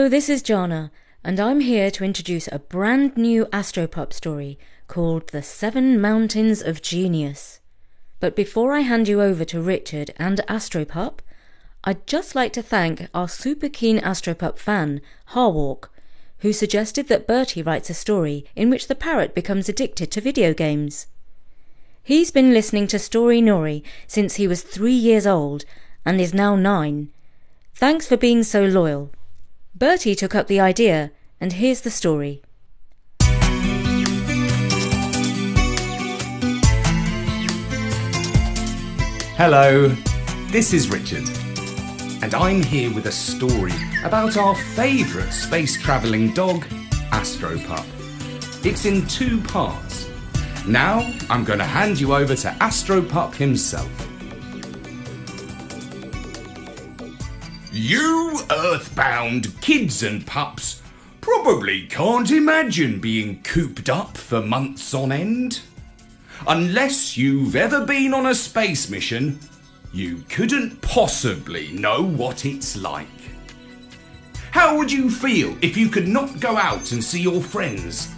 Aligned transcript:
Hello, 0.00 0.08
this 0.08 0.30
is 0.30 0.40
Jana, 0.40 0.90
and 1.22 1.38
I'm 1.38 1.60
here 1.60 1.90
to 1.90 2.04
introduce 2.04 2.48
a 2.48 2.58
brand 2.58 3.18
new 3.18 3.44
Astropup 3.52 4.14
story 4.14 4.58
called 4.88 5.28
The 5.28 5.42
Seven 5.42 6.00
Mountains 6.00 6.62
of 6.62 6.80
Genius. 6.80 7.60
But 8.18 8.34
before 8.34 8.72
I 8.72 8.80
hand 8.80 9.08
you 9.08 9.20
over 9.20 9.44
to 9.44 9.60
Richard 9.60 10.14
and 10.16 10.40
Astropup, 10.48 11.18
I'd 11.84 12.06
just 12.06 12.34
like 12.34 12.54
to 12.54 12.62
thank 12.62 13.08
our 13.12 13.28
super 13.28 13.68
keen 13.68 14.00
Astropup 14.00 14.56
fan, 14.56 15.02
Harwalk, 15.32 15.90
who 16.38 16.54
suggested 16.54 17.08
that 17.08 17.26
Bertie 17.26 17.62
writes 17.62 17.90
a 17.90 17.94
story 17.94 18.46
in 18.56 18.70
which 18.70 18.88
the 18.88 18.94
parrot 18.94 19.34
becomes 19.34 19.68
addicted 19.68 20.10
to 20.12 20.22
video 20.22 20.54
games. 20.54 21.08
He's 22.02 22.30
been 22.30 22.54
listening 22.54 22.86
to 22.86 22.98
Storynory 22.98 23.84
since 24.06 24.36
he 24.36 24.48
was 24.48 24.62
three 24.62 24.94
years 24.94 25.26
old 25.26 25.66
and 26.06 26.18
is 26.22 26.32
now 26.32 26.56
nine. 26.56 27.10
Thanks 27.74 28.06
for 28.06 28.16
being 28.16 28.42
so 28.42 28.64
loyal. 28.64 29.10
Bertie 29.74 30.16
took 30.16 30.34
up 30.34 30.48
the 30.48 30.58
idea, 30.60 31.12
and 31.40 31.52
here's 31.52 31.82
the 31.82 31.90
story. 31.90 32.42
Hello, 39.36 39.88
this 40.48 40.74
is 40.74 40.90
Richard, 40.90 41.26
and 42.22 42.34
I'm 42.34 42.62
here 42.62 42.92
with 42.92 43.06
a 43.06 43.12
story 43.12 43.72
about 44.04 44.36
our 44.36 44.56
favourite 44.74 45.30
space 45.30 45.80
travelling 45.80 46.34
dog, 46.34 46.64
Astropup. 47.10 47.86
It's 48.66 48.84
in 48.84 49.06
two 49.06 49.40
parts. 49.40 50.10
Now 50.66 50.98
I'm 51.30 51.44
going 51.44 51.60
to 51.60 51.64
hand 51.64 51.98
you 51.98 52.12
over 52.14 52.34
to 52.34 52.48
Astropup 52.60 53.34
himself. 53.34 54.09
You 57.72 58.40
earthbound 58.50 59.60
kids 59.60 60.02
and 60.02 60.26
pups 60.26 60.82
probably 61.20 61.86
can't 61.86 62.28
imagine 62.32 62.98
being 62.98 63.44
cooped 63.44 63.88
up 63.88 64.16
for 64.16 64.40
months 64.40 64.92
on 64.92 65.12
end. 65.12 65.60
Unless 66.48 67.16
you've 67.16 67.54
ever 67.54 67.86
been 67.86 68.12
on 68.12 68.26
a 68.26 68.34
space 68.34 68.90
mission, 68.90 69.38
you 69.92 70.24
couldn't 70.28 70.80
possibly 70.82 71.68
know 71.68 72.02
what 72.02 72.44
it's 72.44 72.76
like. 72.76 73.06
How 74.50 74.76
would 74.76 74.90
you 74.90 75.08
feel 75.08 75.56
if 75.62 75.76
you 75.76 75.88
could 75.88 76.08
not 76.08 76.40
go 76.40 76.56
out 76.56 76.90
and 76.90 77.04
see 77.04 77.20
your 77.22 77.40
friends? 77.40 78.08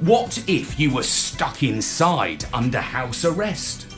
What 0.00 0.42
if 0.48 0.80
you 0.80 0.92
were 0.92 1.04
stuck 1.04 1.62
inside 1.62 2.44
under 2.52 2.80
house 2.80 3.24
arrest? 3.24 3.89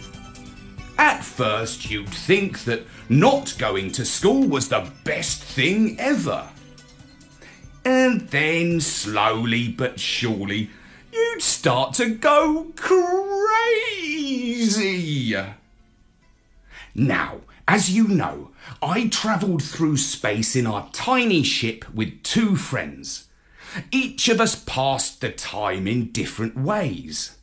At 1.03 1.25
first, 1.25 1.91
you'd 1.91 2.09
think 2.09 2.63
that 2.63 2.87
not 3.09 3.57
going 3.59 3.91
to 3.91 4.05
school 4.05 4.47
was 4.47 4.69
the 4.69 4.89
best 5.03 5.43
thing 5.43 5.99
ever. 5.99 6.49
And 7.85 8.29
then, 8.29 8.81
slowly 8.81 9.67
but 9.67 9.99
surely, 9.99 10.71
you'd 11.13 11.43
start 11.43 11.95
to 11.95 12.09
go 12.09 12.71
crazy. 12.77 14.15
Now, 16.95 17.41
as 17.67 17.91
you 17.91 18.07
know, 18.07 18.53
I 18.81 19.09
travelled 19.09 19.65
through 19.65 19.97
space 19.97 20.55
in 20.55 20.69
our 20.69 20.89
tiny 20.93 21.43
ship 21.43 21.85
with 21.93 22.23
two 22.23 22.55
friends. 22.55 23.27
Each 23.91 24.29
of 24.29 24.41
us 24.41 24.55
passed 24.55 25.21
the 25.21 25.33
time 25.33 25.89
in 25.89 26.13
different 26.13 26.57
ways. 26.57 27.39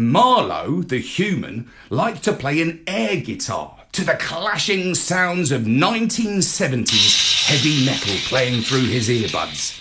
Marlowe, 0.00 0.82
the 0.82 0.98
human, 0.98 1.68
liked 1.90 2.22
to 2.22 2.32
play 2.32 2.62
an 2.62 2.84
air 2.86 3.16
guitar 3.16 3.80
to 3.90 4.04
the 4.04 4.14
clashing 4.14 4.94
sounds 4.94 5.50
of 5.50 5.62
1970s 5.62 7.46
heavy 7.48 7.84
metal 7.84 8.14
playing 8.28 8.62
through 8.62 8.84
his 8.84 9.08
earbuds. 9.08 9.74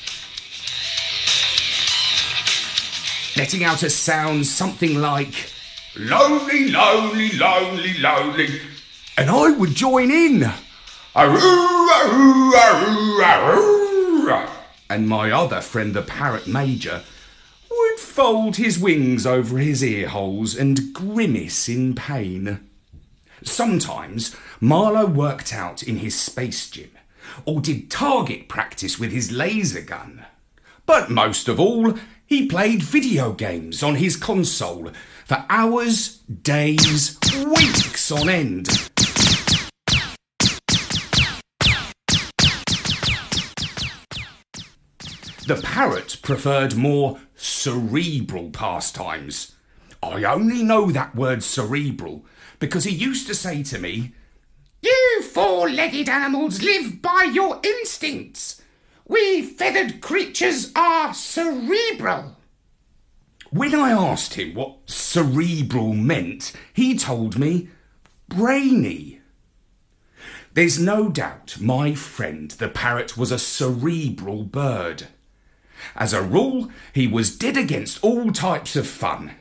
letting 3.38 3.64
out 3.64 3.84
a 3.84 3.90
sound 3.90 4.48
something 4.48 5.00
like 5.00 5.52
Lonely, 5.96 6.70
lonely, 6.70 7.30
lonely, 7.38 7.94
lonely. 8.00 8.62
And 9.18 9.30
I 9.30 9.52
would 9.52 9.76
join 9.76 10.12
in. 10.12 10.44
And 14.90 15.08
my 15.08 15.32
other 15.32 15.62
friend, 15.62 15.94
the 15.94 16.02
parrot 16.02 16.48
major, 16.48 17.04
fold 18.18 18.56
his 18.56 18.80
wings 18.80 19.28
over 19.28 19.60
his 19.60 19.84
ear 19.84 20.08
holes 20.08 20.56
and 20.56 20.92
grimace 20.92 21.70
in 21.70 21.94
pain. 21.94 22.68
Sometimes 23.44 24.36
Marlowe 24.60 25.06
worked 25.06 25.54
out 25.54 25.84
in 25.84 25.98
his 25.98 26.20
space 26.20 26.68
gym 26.68 26.90
or 27.46 27.62
did 27.62 27.92
target 27.92 28.50
practice 28.50 28.98
with 28.98 29.12
his 29.12 29.32
laser 29.32 29.84
gun. 29.84 30.26
But 30.88 31.12
most 31.12 31.48
of 31.48 31.60
all, 31.60 31.94
he 32.26 32.48
played 32.48 32.82
video 32.82 33.34
games 33.34 33.84
on 33.84 33.94
his 33.94 34.18
console 34.18 34.92
for 35.24 35.46
hours, 35.48 36.18
days, 36.42 37.20
weeks 37.46 38.12
on 38.12 38.30
end. 38.30 38.97
The 45.48 45.62
parrot 45.62 46.18
preferred 46.24 46.76
more 46.76 47.22
cerebral 47.38 48.50
pastimes. 48.50 49.56
I 50.04 50.26
only 50.26 50.62
know 50.62 50.92
that 50.92 51.16
word 51.16 51.42
cerebral 51.42 52.26
because 52.60 52.84
he 52.84 52.94
used 52.94 53.28
to 53.28 53.34
say 53.34 53.64
to 53.64 53.80
me, 53.80 54.14
You 54.82 55.24
four 55.24 55.70
legged 55.70 56.10
animals 56.10 56.62
live 56.62 57.02
by 57.02 57.30
your 57.32 57.62
instincts. 57.64 58.62
We 59.08 59.42
feathered 59.42 60.02
creatures 60.02 60.74
are 60.76 61.14
cerebral. 61.14 62.36
When 63.50 63.74
I 63.74 63.92
asked 63.92 64.34
him 64.34 64.54
what 64.54 64.90
cerebral 64.90 65.94
meant, 65.94 66.52
he 66.74 66.98
told 66.98 67.40
me 67.40 67.70
brainy. 68.28 69.22
There's 70.54 70.78
no 70.78 71.08
doubt 71.08 71.56
my 71.62 71.96
friend 71.96 72.52
the 72.52 72.68
parrot 72.68 73.18
was 73.18 73.32
a 73.32 73.40
cerebral 73.40 74.44
bird. 74.44 75.08
As 75.96 76.14
a 76.14 76.22
rule, 76.22 76.70
he 76.94 77.08
was 77.08 77.36
dead 77.36 77.58
against 77.58 78.04
all 78.04 78.32
types 78.32 78.76
of 78.76 78.88
fun. 78.88 79.32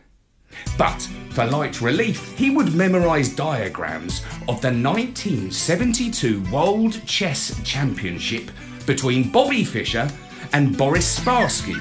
But 0.79 1.09
for 1.31 1.47
light 1.47 1.81
relief, 1.81 2.37
he 2.37 2.51
would 2.51 2.75
memorise 2.75 3.35
diagrams 3.35 4.21
of 4.49 4.61
the 4.61 4.73
1972 4.73 6.43
World 6.51 7.07
Chess 7.07 7.61
Championship 7.63 8.51
between 8.87 9.31
Bobby 9.31 9.65
Fischer 9.65 10.09
and 10.53 10.77
Boris 10.77 11.19
Spassky. 11.19 11.81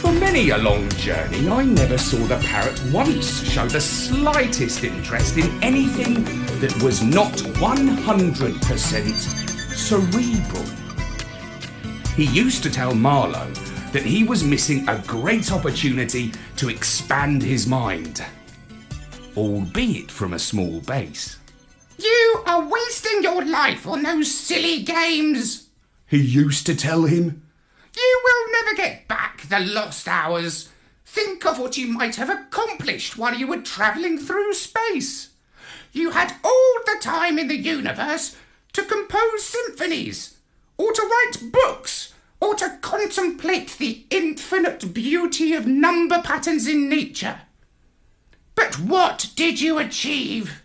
For 0.00 0.12
many 0.12 0.50
a 0.50 0.58
long 0.58 0.88
journey, 0.90 1.48
I 1.48 1.64
never 1.64 1.96
saw 1.96 2.18
the 2.26 2.38
parrot 2.38 2.80
once 2.92 3.44
show 3.44 3.66
the 3.66 3.80
slightest 3.80 4.84
interest 4.84 5.38
in 5.38 5.62
anything 5.62 6.24
that 6.60 6.76
was 6.82 7.02
not 7.02 7.32
100% 7.32 9.51
cerebral. 9.82 10.64
He 12.14 12.26
used 12.26 12.62
to 12.62 12.70
tell 12.70 12.94
Marlowe 12.94 13.52
that 13.92 14.04
he 14.04 14.22
was 14.22 14.44
missing 14.44 14.88
a 14.88 15.02
great 15.06 15.50
opportunity 15.50 16.32
to 16.56 16.68
expand 16.68 17.42
his 17.42 17.66
mind, 17.66 18.24
albeit 19.36 20.10
from 20.10 20.34
a 20.34 20.38
small 20.38 20.80
base. 20.80 21.38
You 21.98 22.42
are 22.46 22.66
wasting 22.66 23.22
your 23.22 23.44
life 23.44 23.86
on 23.86 24.02
those 24.02 24.32
silly 24.32 24.82
games, 24.82 25.68
he 26.06 26.18
used 26.18 26.66
to 26.66 26.76
tell 26.76 27.04
him. 27.04 27.42
You 27.96 28.20
will 28.24 28.52
never 28.52 28.76
get 28.76 29.08
back 29.08 29.48
the 29.48 29.60
lost 29.60 30.06
hours. 30.06 30.68
Think 31.06 31.44
of 31.44 31.58
what 31.58 31.76
you 31.76 31.86
might 31.88 32.16
have 32.16 32.30
accomplished 32.30 33.18
while 33.18 33.34
you 33.34 33.46
were 33.46 33.62
travelling 33.62 34.18
through 34.18 34.52
space. 34.54 35.30
You 35.90 36.10
had 36.10 36.36
all 36.44 36.74
the 36.84 36.98
time 37.00 37.38
in 37.38 37.48
the 37.48 37.56
universe 37.56 38.36
to 38.72 38.82
compose 38.82 39.42
symphonies, 39.42 40.36
or 40.76 40.92
to 40.92 41.02
write 41.02 41.52
books, 41.52 42.14
or 42.40 42.54
to 42.56 42.78
contemplate 42.80 43.76
the 43.78 44.04
infinite 44.10 44.92
beauty 44.92 45.54
of 45.54 45.66
number 45.66 46.20
patterns 46.22 46.66
in 46.66 46.88
nature. 46.88 47.40
But 48.54 48.78
what 48.80 49.30
did 49.36 49.60
you 49.60 49.78
achieve? 49.78 50.62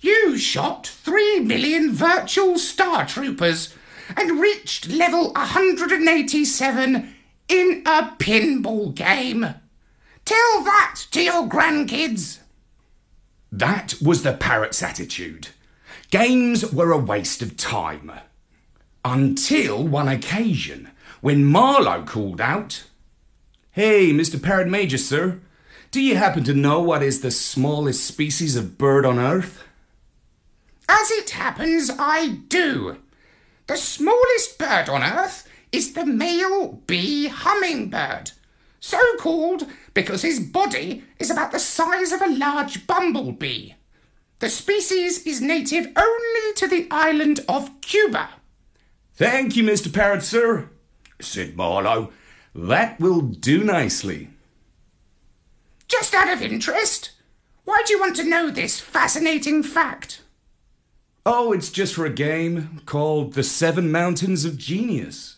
You 0.00 0.36
shot 0.36 0.86
three 0.86 1.40
million 1.40 1.92
virtual 1.92 2.58
Star 2.58 3.06
Troopers 3.06 3.74
and 4.16 4.40
reached 4.40 4.88
level 4.88 5.32
187 5.32 7.14
in 7.48 7.82
a 7.86 8.02
pinball 8.18 8.94
game. 8.94 9.54
Tell 10.24 10.64
that 10.64 11.06
to 11.10 11.22
your 11.22 11.48
grandkids. 11.48 12.38
That 13.52 13.94
was 14.02 14.22
the 14.22 14.32
parrot's 14.32 14.82
attitude. 14.82 15.48
Games 16.14 16.72
were 16.72 16.92
a 16.92 16.96
waste 16.96 17.42
of 17.42 17.56
time. 17.56 18.12
Until 19.04 19.82
one 19.82 20.06
occasion 20.06 20.92
when 21.20 21.44
Marlowe 21.44 22.04
called 22.04 22.40
out, 22.40 22.84
Hey, 23.72 24.12
Mr. 24.12 24.40
Parrot 24.40 24.68
Major, 24.68 24.96
sir, 24.96 25.40
do 25.90 26.00
you 26.00 26.14
happen 26.14 26.44
to 26.44 26.54
know 26.54 26.78
what 26.80 27.02
is 27.02 27.20
the 27.20 27.32
smallest 27.32 28.04
species 28.04 28.54
of 28.54 28.78
bird 28.78 29.04
on 29.04 29.18
Earth? 29.18 29.64
As 30.88 31.10
it 31.10 31.30
happens, 31.30 31.90
I 31.98 32.42
do. 32.46 32.98
The 33.66 33.76
smallest 33.76 34.56
bird 34.56 34.88
on 34.88 35.02
Earth 35.02 35.48
is 35.72 35.94
the 35.94 36.06
male 36.06 36.80
bee 36.86 37.26
hummingbird, 37.26 38.30
so 38.78 39.00
called 39.18 39.66
because 39.94 40.22
his 40.22 40.38
body 40.38 41.02
is 41.18 41.32
about 41.32 41.50
the 41.50 41.58
size 41.58 42.12
of 42.12 42.22
a 42.22 42.28
large 42.28 42.86
bumblebee. 42.86 43.72
The 44.44 44.50
species 44.50 45.26
is 45.26 45.40
native 45.40 45.86
only 45.96 46.52
to 46.56 46.68
the 46.68 46.86
island 46.90 47.40
of 47.48 47.80
Cuba. 47.80 48.28
Thank 49.14 49.56
you, 49.56 49.64
Mr. 49.64 49.90
Parrot, 49.90 50.22
sir, 50.22 50.68
said 51.18 51.56
Marlowe. 51.56 52.12
That 52.54 53.00
will 53.00 53.22
do 53.22 53.64
nicely. 53.64 54.28
Just 55.88 56.12
out 56.12 56.30
of 56.30 56.42
interest, 56.42 57.12
why 57.64 57.80
do 57.86 57.94
you 57.94 57.98
want 57.98 58.16
to 58.16 58.28
know 58.28 58.50
this 58.50 58.80
fascinating 58.80 59.62
fact? 59.62 60.20
Oh, 61.24 61.52
it's 61.52 61.70
just 61.70 61.94
for 61.94 62.04
a 62.04 62.10
game 62.10 62.82
called 62.84 63.32
The 63.32 63.42
Seven 63.42 63.90
Mountains 63.90 64.44
of 64.44 64.58
Genius. 64.58 65.36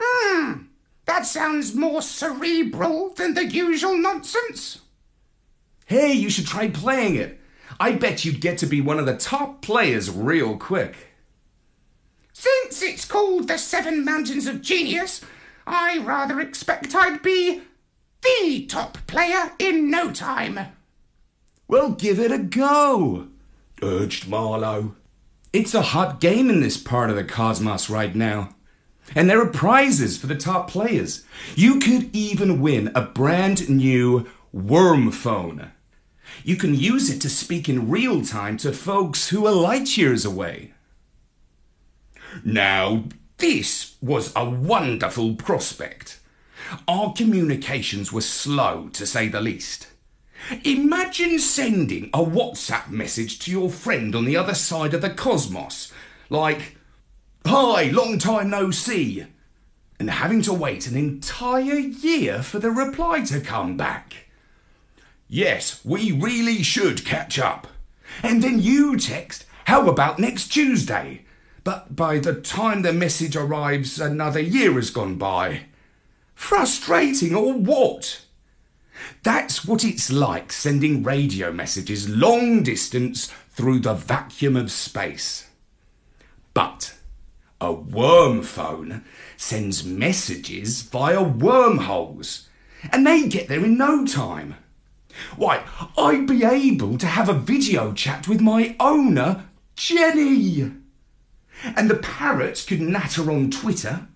Hmm, 0.00 0.66
that 1.06 1.26
sounds 1.26 1.74
more 1.74 2.00
cerebral 2.00 3.12
than 3.16 3.34
the 3.34 3.44
usual 3.44 3.98
nonsense. 3.98 4.82
Hey, 5.86 6.12
you 6.12 6.30
should 6.30 6.46
try 6.46 6.68
playing 6.68 7.16
it. 7.16 7.40
I 7.78 7.92
bet 7.92 8.24
you'd 8.24 8.40
get 8.40 8.58
to 8.58 8.66
be 8.66 8.80
one 8.80 8.98
of 8.98 9.06
the 9.06 9.16
top 9.16 9.62
players 9.62 10.10
real 10.10 10.56
quick. 10.56 11.08
Since 12.32 12.82
it's 12.82 13.04
called 13.04 13.48
the 13.48 13.58
Seven 13.58 14.04
Mountains 14.04 14.46
of 14.46 14.62
Genius, 14.62 15.20
I 15.66 15.98
rather 15.98 16.40
expect 16.40 16.94
I'd 16.94 17.22
be 17.22 17.62
the 18.22 18.66
top 18.68 18.98
player 19.06 19.52
in 19.58 19.90
no 19.90 20.10
time. 20.10 20.58
Well, 21.68 21.90
give 21.92 22.18
it 22.18 22.32
a 22.32 22.38
go, 22.38 23.28
urged 23.82 24.28
Marlowe. 24.28 24.96
It's 25.52 25.74
a 25.74 25.82
hot 25.82 26.20
game 26.20 26.48
in 26.48 26.60
this 26.60 26.76
part 26.76 27.10
of 27.10 27.16
the 27.16 27.24
cosmos 27.24 27.90
right 27.90 28.14
now. 28.14 28.54
And 29.14 29.28
there 29.28 29.40
are 29.40 29.46
prizes 29.46 30.16
for 30.16 30.26
the 30.26 30.34
top 30.34 30.70
players. 30.70 31.24
You 31.54 31.78
could 31.78 32.14
even 32.14 32.60
win 32.60 32.90
a 32.94 33.02
brand 33.02 33.68
new 33.68 34.26
worm 34.52 35.10
phone. 35.10 35.72
You 36.44 36.56
can 36.56 36.74
use 36.74 37.10
it 37.10 37.20
to 37.20 37.28
speak 37.28 37.68
in 37.68 37.90
real 37.90 38.24
time 38.24 38.56
to 38.58 38.72
folks 38.72 39.28
who 39.28 39.46
are 39.46 39.52
light 39.52 39.96
years 39.96 40.24
away. 40.24 40.72
Now, 42.44 43.04
this 43.38 43.96
was 44.00 44.32
a 44.34 44.48
wonderful 44.48 45.34
prospect. 45.34 46.20
Our 46.88 47.12
communications 47.12 48.12
were 48.12 48.20
slow, 48.20 48.88
to 48.92 49.06
say 49.06 49.28
the 49.28 49.40
least. 49.40 49.88
Imagine 50.64 51.38
sending 51.38 52.06
a 52.12 52.18
WhatsApp 52.18 52.88
message 52.88 53.38
to 53.40 53.50
your 53.50 53.70
friend 53.70 54.14
on 54.14 54.24
the 54.24 54.36
other 54.36 54.54
side 54.54 54.94
of 54.94 55.02
the 55.02 55.10
cosmos, 55.10 55.92
like, 56.30 56.76
Hi, 57.46 57.84
long 57.90 58.18
time 58.18 58.50
no 58.50 58.70
see, 58.70 59.26
and 59.98 60.10
having 60.10 60.42
to 60.42 60.52
wait 60.52 60.86
an 60.86 60.96
entire 60.96 61.78
year 61.78 62.42
for 62.42 62.58
the 62.58 62.70
reply 62.70 63.22
to 63.24 63.40
come 63.40 63.76
back. 63.76 64.26
Yes, 65.34 65.82
we 65.82 66.12
really 66.12 66.62
should 66.62 67.06
catch 67.06 67.38
up. 67.38 67.66
And 68.22 68.42
then 68.42 68.60
you 68.60 68.98
text, 68.98 69.46
How 69.64 69.88
about 69.88 70.18
next 70.18 70.48
Tuesday? 70.48 71.24
But 71.64 71.96
by 71.96 72.18
the 72.18 72.34
time 72.34 72.82
the 72.82 72.92
message 72.92 73.34
arrives, 73.34 73.98
another 73.98 74.40
year 74.40 74.74
has 74.74 74.90
gone 74.90 75.16
by. 75.16 75.62
Frustrating 76.34 77.34
or 77.34 77.54
what? 77.54 78.26
That's 79.22 79.64
what 79.64 79.86
it's 79.86 80.12
like 80.12 80.52
sending 80.52 81.02
radio 81.02 81.50
messages 81.50 82.10
long 82.10 82.62
distance 82.62 83.32
through 83.52 83.78
the 83.78 83.94
vacuum 83.94 84.54
of 84.54 84.70
space. 84.70 85.48
But 86.52 86.92
a 87.58 87.72
worm 87.72 88.42
phone 88.42 89.02
sends 89.38 89.82
messages 89.82 90.82
via 90.82 91.22
wormholes, 91.22 92.50
and 92.92 93.06
they 93.06 93.28
get 93.28 93.48
there 93.48 93.64
in 93.64 93.78
no 93.78 94.04
time. 94.04 94.56
Why, 95.36 95.64
I'd 95.96 96.26
be 96.26 96.44
able 96.44 96.98
to 96.98 97.06
have 97.06 97.28
a 97.28 97.34
video 97.34 97.92
chat 97.92 98.28
with 98.28 98.40
my 98.40 98.76
owner, 98.80 99.46
Jenny. 99.76 100.72
And 101.64 101.88
the 101.90 101.96
parrot 101.96 102.64
could 102.66 102.80
natter 102.80 103.30
on 103.30 103.50
Twitter, 103.50 104.08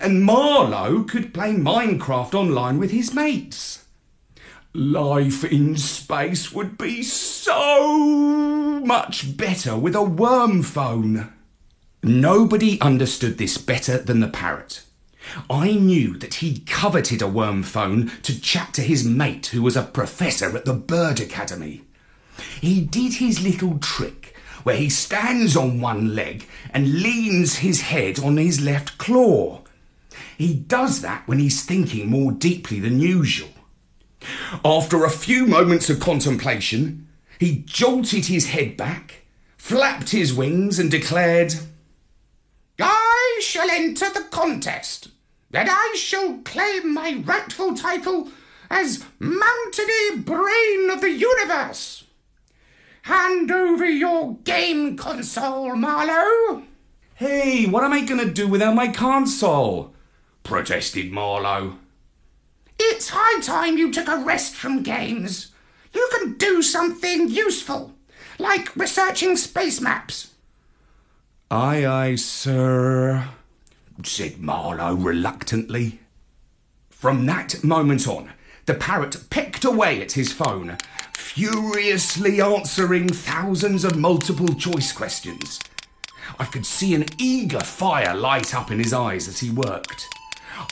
and 0.00 0.24
Marlowe 0.24 1.02
could 1.04 1.34
play 1.34 1.52
Minecraft 1.52 2.34
online 2.34 2.78
with 2.78 2.90
his 2.90 3.14
mates. 3.14 3.84
Life 4.72 5.44
in 5.44 5.76
space 5.76 6.52
would 6.52 6.78
be 6.78 7.02
so 7.02 8.80
much 8.84 9.36
better 9.36 9.76
with 9.76 9.96
a 9.96 10.02
worm 10.02 10.62
phone. 10.62 11.32
Nobody 12.02 12.80
understood 12.80 13.36
this 13.36 13.58
better 13.58 13.98
than 13.98 14.20
the 14.20 14.28
parrot. 14.28 14.82
I 15.48 15.72
knew 15.72 16.16
that 16.18 16.34
he 16.34 16.60
coveted 16.60 17.22
a 17.22 17.28
worm 17.28 17.62
phone 17.62 18.10
to 18.22 18.40
chat 18.40 18.74
to 18.74 18.82
his 18.82 19.04
mate 19.04 19.46
who 19.48 19.62
was 19.62 19.76
a 19.76 19.82
professor 19.82 20.56
at 20.56 20.64
the 20.64 20.74
Bird 20.74 21.20
Academy. 21.20 21.82
He 22.60 22.80
did 22.80 23.14
his 23.14 23.42
little 23.42 23.78
trick 23.78 24.34
where 24.62 24.76
he 24.76 24.88
stands 24.90 25.56
on 25.56 25.80
one 25.80 26.14
leg 26.14 26.46
and 26.72 27.02
leans 27.02 27.56
his 27.56 27.82
head 27.82 28.18
on 28.18 28.36
his 28.36 28.60
left 28.60 28.98
claw. 28.98 29.62
He 30.36 30.54
does 30.54 31.00
that 31.02 31.26
when 31.26 31.38
he's 31.38 31.64
thinking 31.64 32.08
more 32.08 32.32
deeply 32.32 32.80
than 32.80 33.00
usual. 33.00 33.50
After 34.64 35.04
a 35.04 35.10
few 35.10 35.46
moments 35.46 35.88
of 35.88 36.00
contemplation, 36.00 37.08
he 37.38 37.62
jolted 37.66 38.26
his 38.26 38.48
head 38.50 38.76
back, 38.76 39.22
flapped 39.56 40.10
his 40.10 40.34
wings, 40.34 40.78
and 40.78 40.90
declared, 40.90 41.54
I 42.78 43.40
shall 43.42 43.70
enter 43.70 44.10
the 44.10 44.26
contest, 44.30 45.08
and 45.52 45.68
I 45.70 45.94
shall 45.96 46.38
claim 46.38 46.94
my 46.94 47.22
rightful 47.24 47.74
title 47.74 48.30
as 48.70 49.04
Mountainy 49.18 50.16
Brain 50.18 50.90
of 50.90 51.00
the 51.00 51.10
Universe. 51.10 52.04
Hand 53.02 53.50
over 53.50 53.84
your 53.84 54.36
game 54.44 54.96
console, 54.96 55.74
Marlowe. 55.74 56.62
Hey, 57.14 57.66
what 57.66 57.84
am 57.84 57.92
I 57.92 58.02
going 58.02 58.20
to 58.20 58.32
do 58.32 58.46
without 58.48 58.74
my 58.74 58.88
console? 58.88 59.92
protested 60.42 61.12
Marlowe. 61.12 61.78
It's 62.78 63.10
high 63.12 63.40
time 63.40 63.76
you 63.76 63.92
took 63.92 64.08
a 64.08 64.16
rest 64.16 64.54
from 64.54 64.82
games. 64.82 65.52
You 65.92 66.08
can 66.12 66.34
do 66.38 66.62
something 66.62 67.28
useful, 67.28 67.92
like 68.38 68.74
researching 68.74 69.36
space 69.36 69.80
maps. 69.80 70.32
Aye, 71.50 71.84
aye, 71.84 72.14
sir, 72.14 73.28
said 74.06 74.40
Marlowe 74.40 74.94
reluctantly. 74.94 76.00
From 76.90 77.26
that 77.26 77.64
moment 77.64 78.06
on, 78.06 78.30
the 78.66 78.74
parrot 78.74 79.30
pecked 79.30 79.64
away 79.64 80.00
at 80.02 80.12
his 80.12 80.32
phone, 80.32 80.76
furiously 81.14 82.40
answering 82.40 83.08
thousands 83.08 83.84
of 83.84 83.96
multiple 83.96 84.54
choice 84.54 84.92
questions. 84.92 85.60
I 86.38 86.44
could 86.44 86.66
see 86.66 86.94
an 86.94 87.06
eager 87.18 87.60
fire 87.60 88.14
light 88.14 88.54
up 88.54 88.70
in 88.70 88.78
his 88.78 88.92
eyes 88.92 89.28
as 89.28 89.40
he 89.40 89.50
worked. 89.50 90.06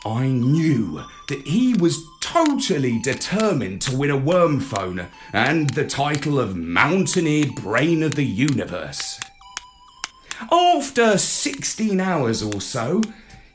I 0.04 0.26
knew 0.28 1.02
that 1.28 1.46
he 1.46 1.74
was 1.74 2.04
totally 2.20 2.98
determined 2.98 3.80
to 3.82 3.96
win 3.96 4.10
a 4.10 4.16
worm 4.16 4.60
phone 4.60 5.06
and 5.32 5.70
the 5.70 5.86
title 5.86 6.38
of 6.38 6.56
Mountaineer 6.56 7.46
Brain 7.56 8.02
of 8.02 8.14
the 8.14 8.26
Universe. 8.26 9.18
After 10.50 11.18
16 11.18 12.00
hours 12.00 12.42
or 12.42 12.60
so, 12.60 13.02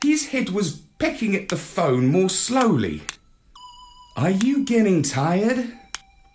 his 0.04 0.28
head 0.28 0.50
was 0.50 0.82
pecking 1.00 1.36
at 1.36 1.50
the 1.50 1.58
phone 1.58 2.08
more 2.08 2.30
slowly. 2.30 3.04
Are 4.16 4.30
you 4.30 4.64
getting 4.66 5.02
tired? 5.02 5.74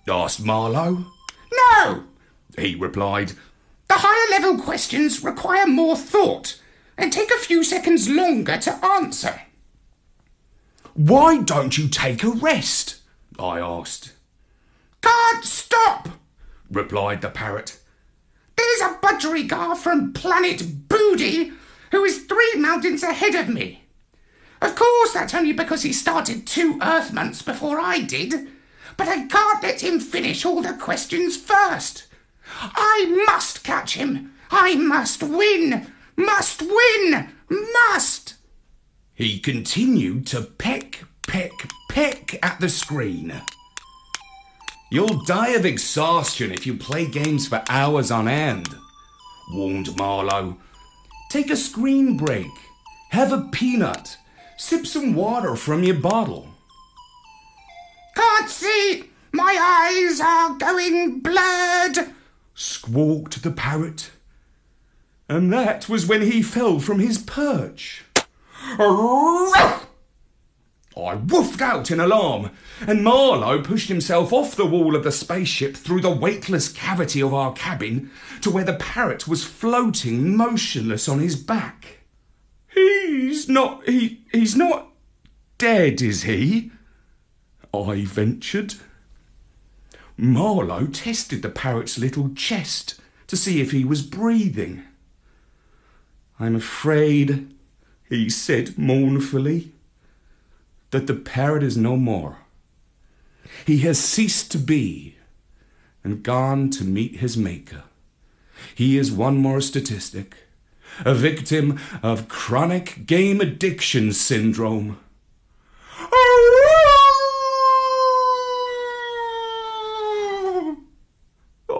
asked 0.08 0.44
Marlowe. 0.44 1.04
No, 1.52 2.04
He 2.56 2.74
replied, 2.74 3.32
the 3.88 3.94
higher 3.98 4.30
level 4.40 4.62
questions 4.62 5.22
require 5.22 5.66
more 5.66 5.96
thought 5.96 6.60
and 6.96 7.12
take 7.12 7.30
a 7.30 7.38
few 7.38 7.62
seconds 7.62 8.08
longer 8.08 8.56
to 8.58 8.84
answer. 8.84 9.42
Why 10.94 11.42
don't 11.42 11.78
you 11.78 11.88
take 11.88 12.24
a 12.24 12.30
rest? 12.30 13.00
I 13.38 13.60
asked. 13.60 14.12
Can't 15.00 15.44
stop, 15.44 16.08
Replied 16.70 17.22
the 17.22 17.30
parrot. 17.30 17.77
There's 18.58 18.80
a 18.80 18.98
budgerigar 18.98 19.76
from 19.76 20.12
planet 20.12 20.58
Boody 20.88 21.52
who 21.92 22.02
is 22.02 22.24
three 22.24 22.54
mountains 22.56 23.04
ahead 23.04 23.36
of 23.36 23.48
me. 23.48 23.84
Of 24.60 24.74
course, 24.74 25.12
that's 25.12 25.32
only 25.32 25.52
because 25.52 25.84
he 25.84 25.92
started 25.92 26.44
two 26.44 26.76
Earth 26.82 27.12
months 27.12 27.40
before 27.40 27.78
I 27.78 28.00
did, 28.00 28.48
but 28.96 29.06
I 29.06 29.26
can't 29.28 29.62
let 29.62 29.80
him 29.80 30.00
finish 30.00 30.44
all 30.44 30.60
the 30.60 30.72
questions 30.72 31.36
first. 31.36 32.08
I 32.60 33.24
must 33.26 33.62
catch 33.62 33.94
him. 33.94 34.32
I 34.50 34.74
must 34.74 35.22
win. 35.22 35.92
Must 36.16 36.60
win. 36.60 37.28
Must. 37.48 38.34
He 39.14 39.38
continued 39.38 40.26
to 40.28 40.42
peck, 40.42 41.04
peck, 41.28 41.52
peck 41.88 42.44
at 42.44 42.58
the 42.58 42.68
screen. 42.68 43.40
You'll 44.90 45.22
die 45.24 45.50
of 45.50 45.66
exhaustion 45.66 46.50
if 46.50 46.66
you 46.66 46.74
play 46.74 47.06
games 47.06 47.46
for 47.46 47.62
hours 47.68 48.10
on 48.10 48.26
end, 48.26 48.74
warned 49.52 49.96
Marlowe. 49.98 50.56
Take 51.30 51.50
a 51.50 51.56
screen 51.56 52.16
break, 52.16 52.50
have 53.10 53.30
a 53.30 53.42
peanut, 53.52 54.16
sip 54.56 54.86
some 54.86 55.14
water 55.14 55.56
from 55.56 55.84
your 55.84 55.96
bottle. 55.96 56.48
Can't 58.14 58.48
see! 58.48 59.04
My 59.30 59.58
eyes 59.60 60.20
are 60.20 60.56
going 60.56 61.20
blurred! 61.20 62.14
squawked 62.54 63.42
the 63.42 63.50
parrot. 63.50 64.10
And 65.28 65.52
that 65.52 65.90
was 65.90 66.06
when 66.06 66.22
he 66.22 66.42
fell 66.42 66.80
from 66.80 66.98
his 66.98 67.18
perch. 67.18 68.04
I 70.98 71.14
woofed 71.16 71.60
out 71.60 71.90
in 71.90 72.00
alarm, 72.00 72.50
and 72.86 73.02
Marlowe 73.02 73.62
pushed 73.62 73.88
himself 73.88 74.32
off 74.32 74.56
the 74.56 74.66
wall 74.66 74.94
of 74.94 75.04
the 75.04 75.12
spaceship 75.12 75.76
through 75.76 76.00
the 76.00 76.10
weightless 76.10 76.68
cavity 76.68 77.20
of 77.20 77.34
our 77.34 77.52
cabin 77.52 78.10
to 78.40 78.50
where 78.50 78.64
the 78.64 78.74
parrot 78.74 79.26
was 79.26 79.44
floating 79.44 80.36
motionless 80.36 81.08
on 81.08 81.18
his 81.18 81.36
back. 81.36 81.98
He's 82.68 83.48
not 83.48 83.84
he 83.88 84.22
he's 84.32 84.56
not 84.56 84.92
dead, 85.56 86.00
is 86.00 86.22
he? 86.22 86.70
I 87.74 88.04
ventured. 88.04 88.74
Marlowe 90.16 90.86
tested 90.86 91.42
the 91.42 91.48
parrot's 91.48 91.98
little 91.98 92.30
chest 92.34 93.00
to 93.28 93.36
see 93.36 93.60
if 93.60 93.70
he 93.70 93.84
was 93.84 94.02
breathing. 94.02 94.82
I'm 96.40 96.56
afraid, 96.56 97.54
he 98.08 98.30
said 98.30 98.78
mournfully, 98.78 99.72
that 100.90 101.06
the 101.06 101.14
parrot 101.14 101.62
is 101.62 101.76
no 101.76 101.96
more. 101.96 102.38
He 103.66 103.78
has 103.78 103.98
ceased 103.98 104.50
to 104.52 104.58
be 104.58 105.16
and 106.04 106.22
gone 106.22 106.70
to 106.70 106.84
meet 106.84 107.16
his 107.16 107.36
maker. 107.36 107.84
He 108.74 108.98
is 108.98 109.12
one 109.12 109.36
more 109.36 109.60
statistic, 109.60 110.36
a 111.04 111.14
victim 111.14 111.78
of 112.02 112.28
chronic 112.28 113.06
game 113.06 113.40
addiction 113.40 114.12
syndrome. 114.12 114.98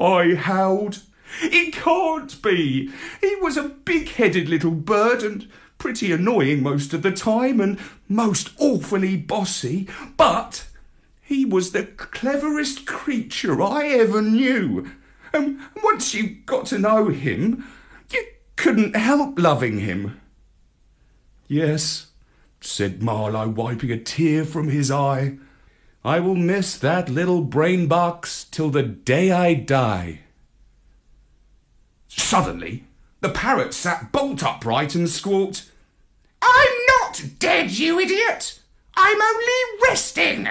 I 0.01 0.35
howled. 0.37 1.03
It 1.43 1.73
can't 1.73 2.41
be. 2.43 2.91
He 3.21 3.37
was 3.37 3.57
a 3.57 3.69
big 3.69 4.11
headed 4.11 4.49
little 4.49 4.71
bird 4.71 5.23
and 5.23 5.49
pretty 5.79 6.13
annoying 6.13 6.63
most 6.63 6.93
of 6.93 7.03
the 7.03 7.11
time 7.11 7.61
and 7.61 7.79
most 8.09 8.51
awfully 8.59 9.17
bossy, 9.17 9.89
but 10.17 10.68
he 11.29 11.45
was 11.45 11.73
the 11.73 11.85
cleverest 11.85 12.87
creature 12.87 13.61
I 13.61 13.89
ever 13.89 14.23
knew. 14.23 14.91
And 15.31 15.61
once 15.85 16.15
you 16.15 16.37
got 16.47 16.65
to 16.67 16.79
know 16.79 17.09
him, 17.09 17.69
you 18.11 18.25
couldn't 18.57 18.97
help 18.97 19.39
loving 19.39 19.81
him. 19.81 20.19
Yes, 21.47 22.07
said 22.63 23.03
Marlowe, 23.03 23.51
wiping 23.51 23.93
a 23.93 23.99
tear 23.99 24.47
from 24.47 24.69
his 24.69 24.91
eye. 24.91 25.37
I 26.03 26.19
will 26.19 26.35
miss 26.35 26.79
that 26.79 27.11
little 27.11 27.43
brain 27.43 27.89
box 27.89 28.45
till 28.45 28.71
the 28.71 28.83
day 28.83 29.31
I 29.31 29.53
die. 29.53 30.21
Suddenly, 32.09 32.85
the 33.21 33.29
parrot 33.29 33.75
sat 33.75 34.13
bolt 34.13 34.43
upright 34.43 34.95
and 34.95 35.07
squawked, 35.07 35.71
I'm 36.41 36.75
not 36.89 37.23
dead, 37.39 37.73
you 37.73 38.01
idiot! 38.01 38.61
I'm 38.97 39.21
only 39.21 39.83
resting! 39.87 40.49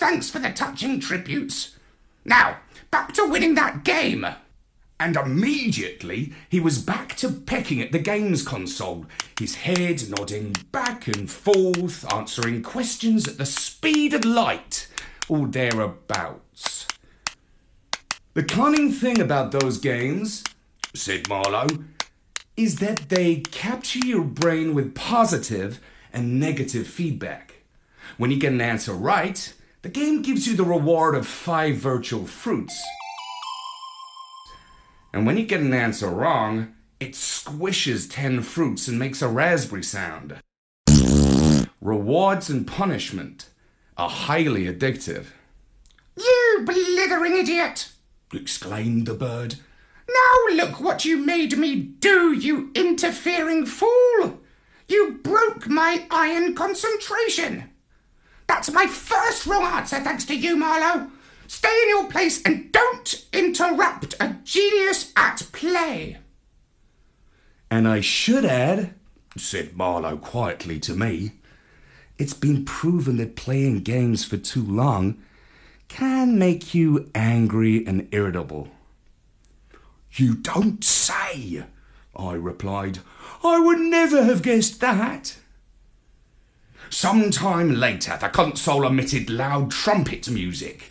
Thanks 0.00 0.30
for 0.30 0.38
the 0.38 0.50
touching 0.50 0.98
tributes. 0.98 1.76
Now, 2.24 2.60
back 2.90 3.12
to 3.12 3.28
winning 3.28 3.54
that 3.56 3.84
game. 3.84 4.26
And 4.98 5.14
immediately 5.14 6.32
he 6.48 6.58
was 6.58 6.82
back 6.82 7.16
to 7.16 7.28
pecking 7.28 7.82
at 7.82 7.92
the 7.92 7.98
games 7.98 8.42
console, 8.42 9.04
his 9.38 9.56
head 9.56 10.08
nodding 10.08 10.56
back 10.72 11.06
and 11.06 11.30
forth, 11.30 12.10
answering 12.10 12.62
questions 12.62 13.28
at 13.28 13.36
the 13.36 13.44
speed 13.44 14.14
of 14.14 14.24
light, 14.24 14.88
or 15.28 15.46
thereabouts. 15.46 16.88
The 18.32 18.42
cunning 18.42 18.90
thing 18.92 19.20
about 19.20 19.52
those 19.52 19.76
games, 19.76 20.42
said 20.94 21.28
Marlowe, 21.28 21.84
is 22.56 22.76
that 22.76 23.10
they 23.10 23.40
capture 23.40 24.06
your 24.06 24.24
brain 24.24 24.72
with 24.72 24.94
positive 24.94 25.78
and 26.10 26.40
negative 26.40 26.86
feedback. 26.86 27.56
When 28.16 28.30
you 28.30 28.38
get 28.38 28.54
an 28.54 28.62
answer 28.62 28.94
right, 28.94 29.52
the 29.82 29.88
game 29.88 30.22
gives 30.22 30.46
you 30.46 30.56
the 30.56 30.64
reward 30.64 31.14
of 31.14 31.26
five 31.26 31.76
virtual 31.76 32.26
fruits. 32.26 32.78
And 35.12 35.26
when 35.26 35.38
you 35.38 35.46
get 35.46 35.60
an 35.60 35.72
answer 35.72 36.08
wrong, 36.08 36.74
it 37.00 37.12
squishes 37.12 38.08
10 38.10 38.42
fruits 38.42 38.86
and 38.86 38.98
makes 38.98 39.22
a 39.22 39.28
raspberry 39.28 39.82
sound. 39.82 40.36
Rewards 41.80 42.50
and 42.50 42.66
punishment 42.66 43.48
are 43.96 44.10
highly 44.10 44.66
addictive. 44.66 45.26
You 46.16 46.62
blithering 46.64 47.36
idiot! 47.36 47.92
exclaimed 48.32 49.06
the 49.06 49.14
bird. 49.14 49.56
Now 50.08 50.54
look 50.54 50.80
what 50.80 51.04
you 51.04 51.16
made 51.16 51.56
me 51.56 51.74
do, 51.74 52.32
you 52.32 52.70
interfering 52.74 53.64
fool! 53.64 54.40
You 54.88 55.20
broke 55.22 55.68
my 55.68 56.06
iron 56.10 56.54
concentration! 56.54 57.69
That's 58.50 58.72
my 58.72 58.88
first 58.88 59.46
wrong 59.46 59.62
answer, 59.62 60.00
thanks 60.00 60.24
to 60.24 60.34
you, 60.34 60.56
Marlowe! 60.56 61.08
Stay 61.46 61.72
in 61.84 61.88
your 61.88 62.10
place 62.10 62.42
and 62.42 62.72
don't 62.72 63.24
interrupt 63.32 64.16
a 64.18 64.38
genius 64.42 65.12
at 65.14 65.46
play. 65.52 66.18
And 67.70 67.86
I 67.86 68.00
should 68.00 68.44
add, 68.44 68.94
said 69.36 69.76
Marlowe 69.76 70.16
quietly 70.16 70.80
to 70.80 70.96
me, 70.96 71.34
it's 72.18 72.34
been 72.34 72.64
proven 72.64 73.18
that 73.18 73.36
playing 73.36 73.84
games 73.84 74.24
for 74.24 74.36
too 74.36 74.64
long 74.64 75.22
can 75.86 76.36
make 76.36 76.74
you 76.74 77.08
angry 77.14 77.86
and 77.86 78.08
irritable. 78.10 78.66
You 80.10 80.34
don't 80.34 80.82
say, 80.82 81.66
I 82.16 82.32
replied. 82.32 82.98
I 83.44 83.60
would 83.60 83.78
never 83.78 84.24
have 84.24 84.42
guessed 84.42 84.80
that. 84.80 85.36
Some 86.92 87.30
time 87.30 87.76
later, 87.76 88.18
the 88.20 88.28
console 88.28 88.84
emitted 88.84 89.30
loud 89.30 89.70
trumpet 89.70 90.28
music. 90.28 90.86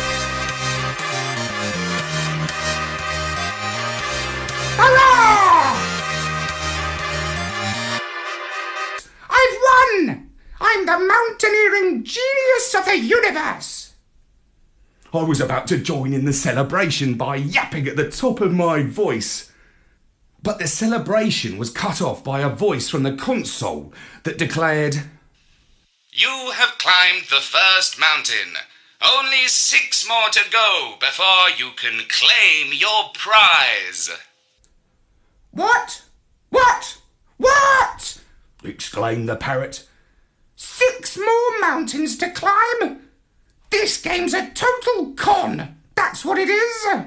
I've 9.29 9.57
won! 9.61 10.31
I'm 10.61 10.85
the 10.85 10.97
mountaineering 10.97 12.05
genius 12.05 12.73
of 12.75 12.85
the 12.85 12.97
universe! 12.97 13.93
I 15.13 15.23
was 15.23 15.41
about 15.41 15.67
to 15.67 15.77
join 15.77 16.13
in 16.13 16.23
the 16.23 16.31
celebration 16.31 17.15
by 17.15 17.35
yapping 17.35 17.89
at 17.89 17.97
the 17.97 18.09
top 18.09 18.39
of 18.39 18.53
my 18.53 18.83
voice. 18.83 19.51
But 20.41 20.59
the 20.59 20.67
celebration 20.67 21.57
was 21.57 21.69
cut 21.69 22.01
off 22.01 22.23
by 22.23 22.39
a 22.39 22.47
voice 22.47 22.87
from 22.87 23.03
the 23.03 23.17
console 23.17 23.93
that 24.23 24.37
declared, 24.37 25.01
You 26.19 26.51
have 26.53 26.77
climbed 26.77 27.27
the 27.29 27.39
first 27.39 27.97
mountain. 27.97 28.55
Only 29.01 29.47
six 29.47 30.05
more 30.05 30.27
to 30.29 30.41
go 30.51 30.95
before 30.99 31.49
you 31.57 31.71
can 31.77 32.05
claim 32.09 32.73
your 32.73 33.11
prize. 33.13 34.09
What? 35.51 36.03
What? 36.49 36.97
What? 37.37 38.19
exclaimed 38.65 39.29
the 39.29 39.37
parrot. 39.37 39.87
Six 40.57 41.17
more 41.17 41.61
mountains 41.61 42.17
to 42.17 42.29
climb? 42.29 42.99
This 43.69 43.95
game's 44.01 44.33
a 44.33 44.49
total 44.49 45.13
con. 45.13 45.77
That's 45.95 46.25
what 46.25 46.37
it 46.37 46.49
is. 46.49 47.05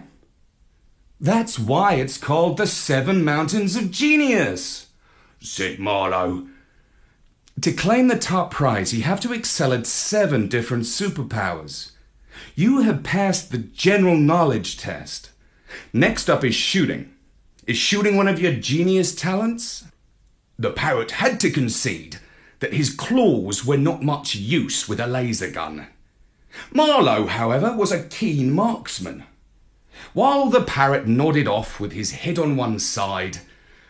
That's 1.21 1.59
why 1.59 1.97
it's 1.97 2.17
called 2.17 2.57
the 2.57 2.67
Seven 2.67 3.23
Mountains 3.23 3.77
of 3.77 3.91
Genius, 3.91 4.87
said 5.39 5.79
Marlowe. 5.79 6.47
To 7.61 7.73
claim 7.73 8.09
the 8.09 8.19
top 8.19 8.51
prize, 8.51 8.93
you 8.93 9.03
have 9.03 9.21
to 9.21 9.33
excel 9.33 9.73
at 9.73 9.87
seven 9.87 10.49
different 10.49 10.85
superpowers. 10.85 11.93
You 12.55 12.81
have 12.81 13.05
passed 13.05 13.53
the 13.53 13.59
general 13.59 14.17
knowledge 14.17 14.79
test. 14.79 15.31
Next 15.93 16.29
up 16.29 16.45
is 16.45 16.55
shooting. 16.55 17.15
Is 17.67 17.77
shooting 17.77 18.17
one 18.17 18.27
of 18.27 18.41
your 18.41 18.53
genius 18.53 19.15
talents? 19.15 19.85
The 20.59 20.71
parrot 20.71 21.13
had 21.13 21.39
to 21.41 21.51
concede 21.51 22.19
that 22.61 22.73
his 22.73 22.95
claws 22.95 23.65
were 23.65 23.77
not 23.77 24.03
much 24.03 24.35
use 24.35 24.89
with 24.89 25.01
a 25.01 25.07
laser 25.07 25.51
gun. 25.51 25.87
Marlowe, 26.73 27.27
however, 27.27 27.77
was 27.77 27.93
a 27.93 28.05
keen 28.09 28.53
marksman. 28.53 29.25
While 30.13 30.49
the 30.49 30.63
parrot 30.63 31.07
nodded 31.07 31.47
off 31.47 31.81
with 31.81 31.93
his 31.93 32.13
head 32.13 32.39
on 32.39 32.57
one 32.57 32.79
side, 32.79 33.39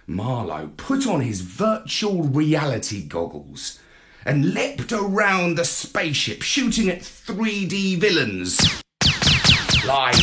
Marlowe 0.07 0.71
put 0.77 1.07
on 1.07 1.21
his 1.21 1.41
virtual 1.43 2.23
reality 2.23 3.03
goggles 3.07 3.79
and 4.25 4.55
leapt 4.55 4.93
around 4.93 5.57
the 5.57 5.65
spaceship, 5.65 6.43
shooting 6.43 6.89
at 6.89 7.01
3D 7.01 7.99
villains. 7.99 8.59
Like 9.87 10.17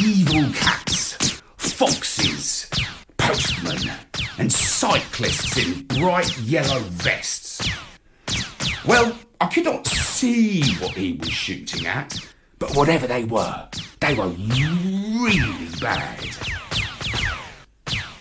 evil 0.00 0.52
cats, 0.52 1.40
foxes, 1.56 2.68
postmen, 3.16 3.90
and 4.38 4.52
cyclists 4.52 5.56
in 5.56 5.86
bright 5.86 6.36
yellow 6.38 6.80
vests. 6.80 7.70
Well, 8.86 9.16
I 9.40 9.46
could 9.46 9.64
not 9.64 9.86
see 9.86 10.74
what 10.74 10.92
he 10.92 11.14
was 11.14 11.30
shooting 11.30 11.86
at, 11.86 12.18
but 12.58 12.74
whatever 12.74 13.06
they 13.06 13.24
were, 13.24 13.68
they 14.00 14.14
were 14.14 14.28
really 14.28 15.68
bad. 15.80 16.36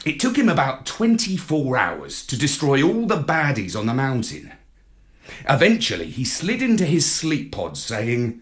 It 0.10 0.20
took 0.20 0.40
him 0.40 0.50
about 0.50 0.88
24 0.88 1.78
hours 1.78 2.26
to 2.26 2.36
destroy 2.36 2.82
all 2.82 3.06
the 3.06 3.22
baddies 3.22 3.78
on 3.78 3.86
the 3.86 3.94
mountain. 3.94 4.52
Eventually, 5.48 6.08
he 6.10 6.26
slid 6.26 6.64
into 6.64 6.84
his 6.84 7.06
sleep 7.06 7.52
pod 7.52 7.78
saying, 7.78 8.42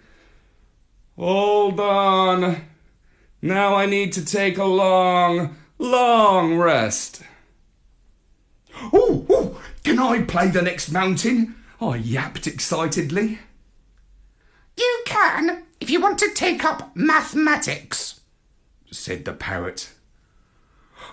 Hold 1.17 1.77
on. 1.81 2.62
Now 3.41 3.75
I 3.75 3.86
need 3.86 4.13
to 4.13 4.24
take 4.24 4.57
a 4.57 4.63
long, 4.63 5.57
long 5.77 6.57
rest. 6.57 7.21
Oh, 8.93 9.25
oh, 9.29 9.62
can 9.83 10.00
I 10.00 10.21
play 10.21 10.47
the 10.47 10.62
next 10.62 10.89
mountain? 10.89 11.57
I 11.81 11.97
yapped 11.97 12.47
excitedly. 12.47 13.39
You 14.77 15.03
can 15.05 15.63
if 15.81 15.89
you 15.89 16.00
want 16.00 16.17
to 16.19 16.33
take 16.33 16.63
up 16.63 16.95
mathematics, 16.95 18.21
said 18.89 19.25
the 19.25 19.33
parrot. 19.33 19.89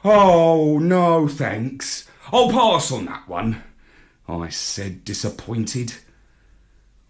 Oh, 0.06 0.78
no, 0.78 1.26
thanks. 1.26 2.06
I'll 2.30 2.50
pass 2.50 2.92
on 2.92 3.06
that 3.06 3.26
one, 3.26 3.62
I 4.28 4.50
said, 4.50 5.02
disappointed. 5.02 5.94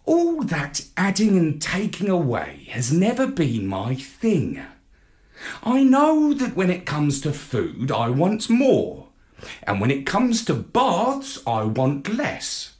All 0.04 0.42
that 0.42 0.82
adding 0.96 1.36
and 1.36 1.60
taking 1.60 2.08
away 2.08 2.68
has 2.70 2.92
never 2.92 3.26
been 3.26 3.66
my 3.66 3.96
thing. 3.96 4.62
I 5.64 5.82
know 5.82 6.32
that 6.34 6.54
when 6.54 6.70
it 6.70 6.86
comes 6.86 7.20
to 7.22 7.32
food, 7.32 7.90
I 7.90 8.10
want 8.10 8.48
more, 8.48 9.08
and 9.64 9.80
when 9.80 9.90
it 9.90 10.06
comes 10.06 10.44
to 10.44 10.54
baths, 10.54 11.42
I 11.46 11.64
want 11.64 12.14
less. 12.14 12.74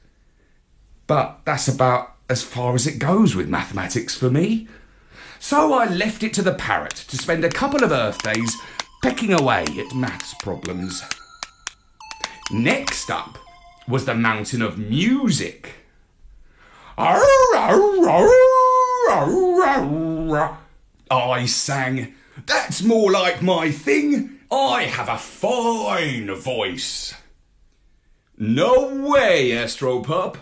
But 1.08 1.40
that's 1.44 1.66
about 1.66 2.14
as 2.30 2.44
far 2.44 2.76
as 2.76 2.86
it 2.86 3.00
goes 3.00 3.34
with 3.34 3.48
mathematics 3.48 4.16
for 4.16 4.30
me. 4.30 4.68
So 5.40 5.74
I 5.74 5.86
left 5.86 6.22
it 6.22 6.32
to 6.34 6.42
the 6.42 6.54
parrot 6.54 6.94
to 7.08 7.18
spend 7.18 7.44
a 7.44 7.50
couple 7.50 7.82
of 7.82 7.90
Earth 7.90 8.22
days 8.22 8.56
pecking 9.04 9.34
away 9.34 9.66
at 9.76 9.94
maths 9.94 10.32
problems. 10.32 11.04
Next 12.50 13.10
up 13.10 13.36
was 13.86 14.06
the 14.06 14.14
mountain 14.14 14.62
of 14.62 14.78
music. 14.78 15.74
I 21.10 21.44
sang. 21.44 22.14
That's 22.46 22.82
more 22.82 23.10
like 23.10 23.42
my 23.42 23.70
thing. 23.70 24.38
I 24.50 24.84
have 24.84 25.10
a 25.10 25.18
fine 25.18 26.34
voice. 26.34 27.12
No 28.38 28.88
way, 29.06 29.50
Astropup, 29.50 30.36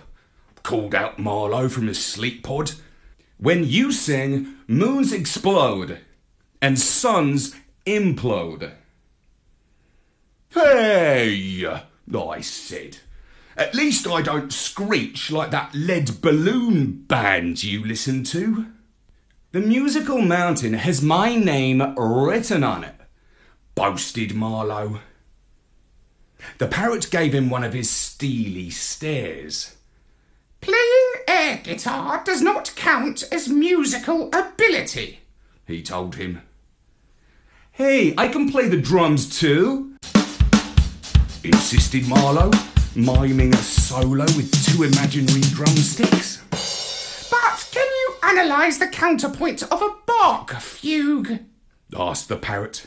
called 0.62 0.94
out 0.94 1.18
Marlowe 1.18 1.68
from 1.68 1.88
his 1.88 2.04
sleep 2.04 2.44
pod. 2.44 2.74
When 3.38 3.64
you 3.64 3.90
sing, 3.90 4.54
moons 4.68 5.12
explode 5.12 5.98
and 6.60 6.78
suns 6.78 7.56
implode. 7.86 8.72
Hey, 10.50 11.66
I 12.14 12.40
said. 12.40 12.98
At 13.56 13.74
least 13.74 14.06
I 14.06 14.22
don't 14.22 14.52
screech 14.52 15.30
like 15.30 15.50
that 15.50 15.74
lead 15.74 16.20
balloon 16.20 17.04
band 17.04 17.62
you 17.62 17.84
listen 17.84 18.24
to. 18.24 18.66
The 19.52 19.60
musical 19.60 20.22
mountain 20.22 20.72
has 20.72 21.02
my 21.02 21.36
name 21.36 21.94
written 21.96 22.64
on 22.64 22.84
it, 22.84 22.94
boasted 23.74 24.34
Marlowe. 24.34 25.00
The 26.58 26.66
parrot 26.66 27.10
gave 27.10 27.34
him 27.34 27.50
one 27.50 27.62
of 27.62 27.74
his 27.74 27.90
steely 27.90 28.70
stares. 28.70 29.76
Playing 30.62 31.12
air 31.28 31.60
guitar 31.62 32.22
does 32.24 32.40
not 32.40 32.74
count 32.76 33.24
as 33.30 33.48
musical 33.48 34.28
ability, 34.32 35.20
he 35.66 35.82
told 35.82 36.14
him. 36.16 36.42
Hey, 37.84 38.14
I 38.16 38.28
can 38.28 38.48
play 38.48 38.68
the 38.68 38.76
drums 38.80 39.40
too, 39.40 39.96
insisted 41.42 42.06
Marlowe 42.06 42.52
miming 42.94 43.52
a 43.52 43.56
solo 43.56 44.24
with 44.36 44.52
two 44.64 44.84
imaginary 44.84 45.40
drumsticks. 45.40 46.38
But 47.28 47.68
can 47.72 47.84
you 47.84 48.14
analyse 48.22 48.78
the 48.78 48.86
counterpoint 48.86 49.64
of 49.64 49.82
a 49.82 49.96
Bach 50.06 50.52
fugue? 50.60 51.40
asked 51.98 52.28
the 52.28 52.36
parrot. 52.36 52.86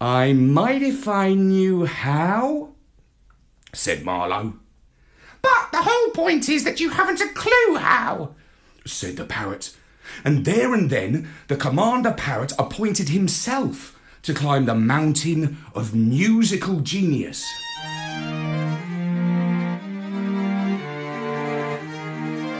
I 0.00 0.32
might 0.32 0.82
if 0.82 1.06
I 1.06 1.34
knew 1.34 1.84
how, 1.84 2.70
said 3.72 4.04
Marlowe. 4.04 4.54
But 5.42 5.70
the 5.70 5.82
whole 5.82 6.10
point 6.10 6.48
is 6.48 6.64
that 6.64 6.80
you 6.80 6.90
haven't 6.90 7.20
a 7.20 7.28
clue 7.28 7.76
how, 7.76 8.34
said 8.84 9.14
the 9.14 9.24
parrot. 9.24 9.76
And 10.24 10.44
there 10.44 10.74
and 10.74 10.90
then 10.90 11.28
the 11.48 11.56
commander 11.56 12.12
parrot 12.12 12.52
appointed 12.58 13.08
himself 13.10 13.98
to 14.22 14.34
climb 14.34 14.66
the 14.66 14.74
mountain 14.74 15.58
of 15.74 15.94
musical 15.94 16.80
genius. 16.80 17.44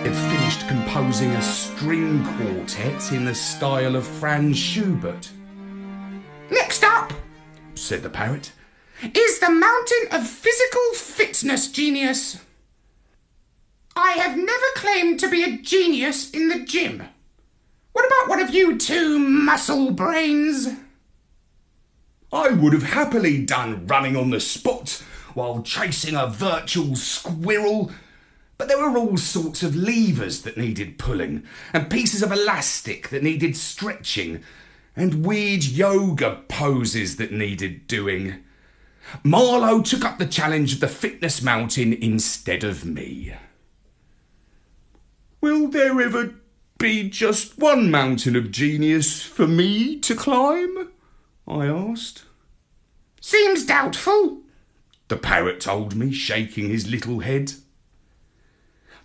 had 0.03 0.17
finished 0.33 0.67
composing 0.67 1.31
a 1.33 1.43
string 1.43 2.25
quartet 2.25 3.13
in 3.13 3.27
the 3.27 3.35
style 3.35 3.95
of 3.95 4.07
Franz 4.07 4.57
Schubert. 4.59 5.31
Next 6.51 6.83
up, 6.83 7.13
said 7.75 8.03
the 8.03 8.11
parrot, 8.11 8.53
is 9.03 9.39
the 9.39 9.51
mountain 9.51 10.09
of 10.11 10.27
physical 10.27 10.95
fitness 10.95 11.71
genius. 11.71 12.39
I 13.95 14.13
have 14.13 14.37
never 14.37 14.67
claimed 14.75 15.21
to 15.21 15.31
be 15.31 15.43
a 15.43 15.59
genius 15.59 16.31
in 16.31 16.49
the 16.49 16.61
gym. 16.61 17.05
What 17.92 18.07
about 18.07 18.29
one 18.29 18.40
of 18.40 18.55
you 18.55 18.79
two 18.79 19.18
muscle 19.18 19.90
brains? 19.90 20.68
I 22.33 22.50
would 22.50 22.72
have 22.72 22.85
happily 22.85 23.44
done 23.44 23.87
running 23.87 24.16
on 24.16 24.31
the 24.31 24.40
spot 24.40 25.03
while 25.35 25.62
chasing 25.62 26.14
a 26.14 26.26
virtual 26.26 26.96
squirrel 26.96 27.90
but 28.61 28.68
there 28.68 28.79
were 28.79 28.98
all 28.98 29.16
sorts 29.16 29.62
of 29.62 29.74
levers 29.74 30.42
that 30.42 30.59
needed 30.59 30.98
pulling, 30.98 31.44
and 31.72 31.88
pieces 31.88 32.22
of 32.22 32.31
elastic 32.31 33.09
that 33.09 33.22
needed 33.22 33.57
stretching, 33.57 34.42
and 34.94 35.24
weird 35.24 35.64
yoga 35.64 36.42
poses 36.46 37.16
that 37.16 37.33
needed 37.33 37.87
doing. 37.87 38.44
Marlowe 39.24 39.81
took 39.81 40.05
up 40.05 40.18
the 40.18 40.26
challenge 40.26 40.74
of 40.74 40.81
the 40.81 40.88
fitness 40.88 41.40
mountain 41.40 41.94
instead 41.94 42.62
of 42.62 42.85
me. 42.85 43.35
Will 45.40 45.68
there 45.68 45.98
ever 45.98 46.35
be 46.81 47.09
just 47.09 47.59
one 47.59 47.90
mountain 47.90 48.35
of 48.35 48.51
genius 48.51 49.23
for 49.23 49.47
me 49.47 49.99
to 50.01 50.16
climb? 50.16 50.90
I 51.47 51.66
asked. 51.66 52.25
Seems 53.21 53.66
doubtful, 53.66 54.40
the 55.09 55.16
parrot 55.16 55.61
told 55.61 55.95
me, 55.95 56.11
shaking 56.11 56.71
his 56.71 56.90
little 56.90 57.21
head. 57.21 57.53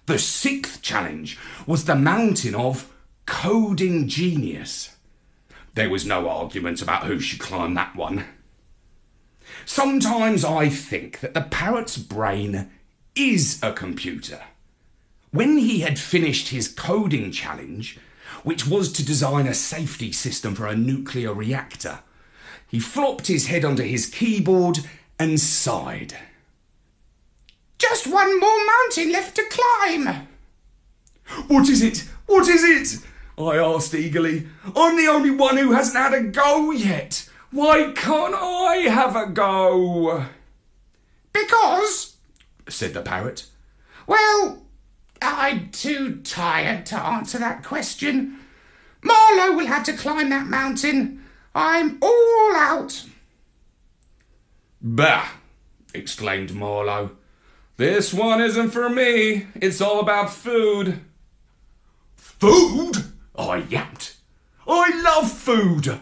The 0.06 0.18
sixth 0.18 0.82
challenge 0.82 1.38
was 1.68 1.86
the 1.86 1.96
mountain 1.96 2.56
of 2.56 2.92
coding 3.26 4.08
genius. 4.08 4.96
There 5.74 5.90
was 5.90 6.06
no 6.06 6.30
argument 6.30 6.82
about 6.82 7.04
who 7.04 7.20
should 7.20 7.40
climb 7.40 7.74
that 7.74 7.96
one. 7.96 8.26
Sometimes 9.66 10.46
I 10.46 10.70
think 10.70 11.20
that 11.20 11.34
the 11.34 11.42
parrot's 11.42 11.98
brain 11.98 12.72
is 13.16 13.60
a 13.62 13.74
computer. 13.74 14.42
When 15.36 15.58
he 15.58 15.82
had 15.82 16.00
finished 16.00 16.48
his 16.48 16.70
coding 16.70 17.30
challenge, 17.30 18.00
which 18.44 18.66
was 18.66 18.90
to 18.94 19.06
design 19.06 19.48
a 19.48 19.54
safety 19.54 20.14
system 20.14 20.56
for 20.56 20.66
a 20.66 20.78
nuclear 20.78 21.34
reactor, 21.34 22.00
he 22.66 22.80
flopped 22.80 23.28
his 23.28 23.48
head 23.48 23.66
onto 23.66 23.84
his 23.84 24.06
keyboard 24.06 24.80
and 25.20 25.38
sighed. 25.38 26.16
Just 27.78 28.08
one 28.08 28.40
more 28.40 28.66
mountain 28.66 29.12
left 29.12 29.36
to 29.36 29.44
climb. 29.50 30.26
What 31.50 31.68
is 31.68 31.82
it? 31.82 32.08
What 32.28 32.48
is 32.48 32.64
it? 32.64 33.06
I 33.38 33.58
asked 33.58 33.94
eagerly. 33.94 34.48
I'm 34.74 34.96
the 34.96 35.12
only 35.12 35.32
one 35.32 35.58
who 35.58 35.74
hasn't 35.74 35.98
had 35.98 36.14
a 36.14 36.24
go 36.24 36.72
yet. 36.72 37.30
Why 37.52 37.92
can't 37.94 38.36
I 38.36 38.86
have 38.88 39.18
a 39.18 39.26
go? 39.26 40.28
Because, 41.34 42.16
said 42.70 42.94
the 42.94 43.02
parrot. 43.02 43.48
Well, 44.08 44.65
I'm 45.34 45.70
too 45.72 46.22
tired 46.22 46.86
to 46.88 46.96
answer 46.96 47.38
that 47.40 47.64
question. 47.64 48.40
Marlowe 49.04 49.56
will 49.56 49.68
have 49.68 49.84
to 49.86 49.94
climb 49.94 50.30
that 50.30 50.48
mountain. 50.48 51.24
I'm 51.54 51.98
all 52.02 52.56
out. 52.56 53.06
Bah! 54.82 55.28
exclaimed 55.94 56.54
Marlowe. 56.54 57.12
This 57.78 58.14
one 58.14 58.42
isn't 58.42 58.72
for 58.72 58.90
me. 58.90 59.48
It's 59.56 59.82
all 59.82 60.00
about 60.00 60.32
food. 60.32 61.02
Food? 62.16 63.14
I 63.38 63.58
yapped. 63.58 64.18
I 64.68 65.02
love 65.02 65.32
food. 65.32 66.00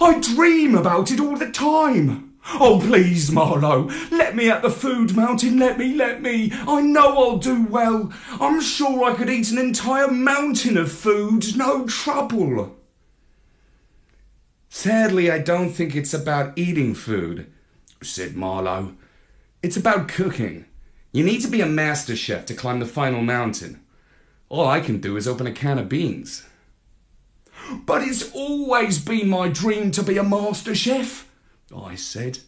I 0.00 0.20
dream 0.20 0.74
about 0.74 1.10
it 1.10 1.20
all 1.20 1.36
the 1.36 1.50
time. 1.50 2.29
Oh, 2.54 2.80
please, 2.84 3.30
Marlowe, 3.30 3.90
let 4.10 4.34
me 4.34 4.50
at 4.50 4.62
the 4.62 4.70
food 4.70 5.14
mountain. 5.14 5.58
Let 5.58 5.78
me, 5.78 5.94
let 5.94 6.20
me. 6.20 6.50
I 6.52 6.80
know 6.80 7.16
I'll 7.18 7.38
do 7.38 7.64
well. 7.64 8.12
I'm 8.40 8.60
sure 8.60 9.04
I 9.04 9.14
could 9.14 9.30
eat 9.30 9.50
an 9.50 9.58
entire 9.58 10.10
mountain 10.10 10.76
of 10.76 10.90
food, 10.90 11.56
no 11.56 11.86
trouble. 11.86 12.76
Sadly, 14.68 15.30
I 15.30 15.38
don't 15.38 15.70
think 15.70 15.94
it's 15.94 16.14
about 16.14 16.56
eating 16.56 16.94
food, 16.94 17.50
said 18.02 18.36
Marlowe. 18.36 18.94
It's 19.62 19.76
about 19.76 20.08
cooking. 20.08 20.64
You 21.12 21.24
need 21.24 21.40
to 21.42 21.48
be 21.48 21.60
a 21.60 21.66
master 21.66 22.16
chef 22.16 22.46
to 22.46 22.54
climb 22.54 22.80
the 22.80 22.86
final 22.86 23.20
mountain. 23.20 23.82
All 24.48 24.66
I 24.66 24.80
can 24.80 25.00
do 25.00 25.16
is 25.16 25.28
open 25.28 25.46
a 25.46 25.52
can 25.52 25.78
of 25.78 25.88
beans. 25.88 26.46
But 27.84 28.02
it's 28.02 28.32
always 28.32 28.98
been 28.98 29.28
my 29.28 29.48
dream 29.48 29.90
to 29.92 30.02
be 30.02 30.18
a 30.18 30.24
master 30.24 30.74
chef, 30.74 31.29
I 31.76 31.94
said. 31.94 32.40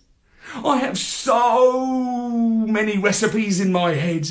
I 0.64 0.78
have 0.78 0.98
so 0.98 1.96
many 2.66 2.98
recipes 2.98 3.60
in 3.60 3.72
my 3.72 3.94
head. 3.94 4.28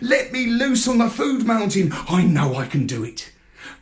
Let 0.00 0.32
me 0.32 0.46
loose 0.46 0.86
on 0.88 0.98
the 0.98 1.10
food 1.10 1.46
mountain. 1.46 1.92
I 2.08 2.24
know 2.24 2.56
I 2.56 2.66
can 2.66 2.86
do 2.86 3.04
it. 3.04 3.32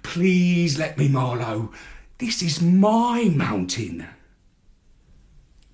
Please 0.02 0.78
let 0.78 0.98
me, 0.98 1.08
Marlowe. 1.08 1.72
This 2.18 2.42
is 2.42 2.62
my 2.62 3.30
mountain. 3.34 4.06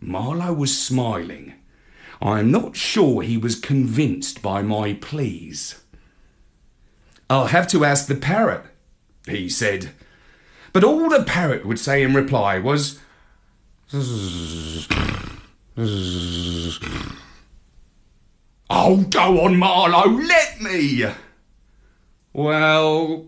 Marlowe 0.00 0.52
was 0.52 0.76
smiling. 0.76 1.54
I 2.20 2.40
am 2.40 2.50
not 2.50 2.76
sure 2.76 3.22
he 3.22 3.36
was 3.36 3.58
convinced 3.58 4.42
by 4.42 4.62
my 4.62 4.94
pleas. 4.94 5.82
I'll 7.30 7.46
have 7.46 7.66
to 7.68 7.84
ask 7.84 8.06
the 8.06 8.14
parrot, 8.14 8.64
he 9.26 9.48
said. 9.48 9.90
But 10.72 10.84
all 10.84 11.08
the 11.08 11.24
parrot 11.24 11.64
would 11.64 11.78
say 11.78 12.02
in 12.02 12.14
reply 12.14 12.58
was. 12.58 12.98
Oh, 18.70 19.04
go 19.10 19.42
on, 19.42 19.56
Marlowe, 19.58 20.08
let 20.08 20.62
me! 20.62 21.04
Well, 22.32 23.26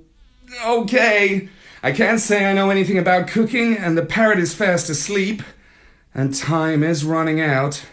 okay. 0.67 1.51
I 1.83 1.93
can't 1.93 2.19
say 2.19 2.47
I 2.47 2.55
know 2.55 2.71
anything 2.71 2.97
about 2.97 3.29
cooking, 3.29 3.77
and 3.77 3.99
the 3.99 4.07
parrot 4.07 4.39
is 4.39 4.55
fast 4.55 4.89
asleep, 4.89 5.43
and 6.15 6.35
time 6.35 6.83
is 6.83 7.05
running 7.05 7.43
out. 7.43 7.85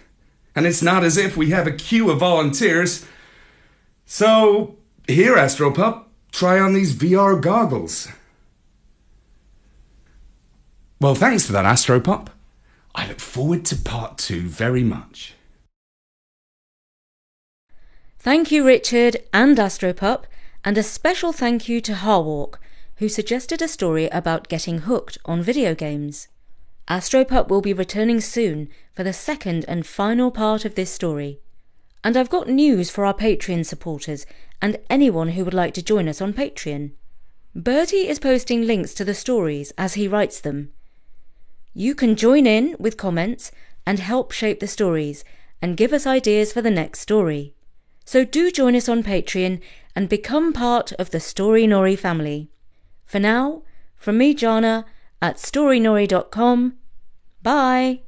And 0.55 0.65
it's 0.65 0.81
not 0.81 1.03
as 1.03 1.17
if 1.17 1.36
we 1.36 1.49
have 1.49 1.67
a 1.67 1.73
queue 1.73 2.10
of 2.10 2.19
volunteers. 2.19 3.05
So, 4.05 4.77
here, 5.10 5.36
Astropup, 5.36 6.05
try 6.31 6.57
on 6.57 6.71
these 6.71 6.95
VR 6.95 7.41
goggles. 7.41 8.07
Well, 11.01 11.15
thanks 11.15 11.45
for 11.45 11.51
that, 11.51 11.65
Astropup. 11.65 12.29
I 12.93 13.08
look 13.08 13.19
forward 13.19 13.65
to 13.65 13.75
part 13.75 14.17
two 14.17 14.41
very 14.41 14.84
much. 14.84 15.34
Thank 18.19 18.51
you, 18.51 18.65
Richard 18.65 19.17
and 19.34 19.58
Astropup, 19.58 20.25
and 20.63 20.77
a 20.77 20.84
special 20.84 21.32
thank 21.32 21.67
you 21.67 21.82
to 21.82 21.93
Harwalk, 21.93 22.56
who 22.97 23.10
suggested 23.10 23.62
a 23.62 23.67
story 23.67 24.08
about 24.10 24.47
getting 24.47 24.80
hooked 24.80 25.17
on 25.25 25.41
video 25.41 25.73
games. 25.73 26.27
Astropup 26.88 27.47
will 27.47 27.62
be 27.62 27.73
returning 27.73 28.19
soon 28.19 28.69
for 28.93 29.04
the 29.04 29.13
second 29.13 29.65
and 29.67 29.88
final 29.88 30.30
part 30.30 30.65
of 30.65 30.75
this 30.75 30.91
story. 30.91 31.39
And 32.04 32.17
I've 32.17 32.30
got 32.30 32.47
news 32.47 32.89
for 32.89 33.06
our 33.06 33.13
Patreon 33.13 33.65
supporters 33.65 34.25
and 34.62 34.77
anyone 34.89 35.30
who 35.30 35.45
would 35.45 35.54
like 35.54 35.73
to 35.75 35.84
join 35.84 36.08
us 36.08 36.21
on 36.21 36.34
Patreon. 36.34 36.91
Bertie 37.56 38.08
is 38.08 38.19
posting 38.19 38.67
links 38.67 38.93
to 38.93 39.06
the 39.06 39.13
stories 39.13 39.71
as 39.77 39.95
he 39.95 40.08
writes 40.08 40.39
them. 40.39 40.71
You 41.73 41.95
can 41.95 42.15
join 42.15 42.45
in 42.45 42.75
with 42.79 42.97
comments 42.97 43.51
and 43.86 43.99
help 43.99 44.31
shape 44.31 44.60
the 44.60 44.67
stories 44.67 45.23
and 45.62 45.77
give 45.77 45.93
us 45.93 46.05
ideas 46.05 46.51
for 46.51 46.62
the 46.62 46.71
next 46.71 46.99
story. 46.99 47.53
So 48.05 48.25
do 48.25 48.51
join 48.51 48.75
us 48.75 48.89
on 48.89 49.03
Patreon 49.03 49.62
and 49.95 50.10
become 50.10 50.53
part 50.53 50.91
of 50.93 51.12
the 51.12 51.19
Storynory 51.19 51.95
family. 51.95 52.49
For 53.05 53.19
now, 53.19 53.63
from 53.95 54.17
me, 54.17 54.34
Jana, 54.34 54.86
at 55.21 55.39
storynory.com, 55.39 56.77
bye! 57.41 58.01